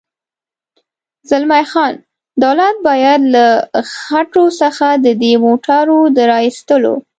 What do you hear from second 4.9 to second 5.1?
د